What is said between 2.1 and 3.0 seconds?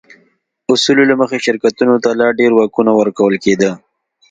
لا ډېر واکونه